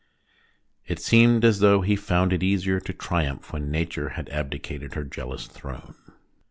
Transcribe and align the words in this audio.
It 0.87 0.97
seemed 0.99 1.45
as 1.45 1.59
though 1.59 1.81
he 1.81 1.95
found 1.95 2.33
it 2.33 2.41
easier 2.41 2.79
to 2.79 2.91
triumph 2.91 3.53
when 3.53 3.69
Nature 3.69 4.09
had 4.09 4.29
abdicated 4.29 4.95
her 4.95 5.03
jealous 5.03 5.45
throne. 5.45 5.93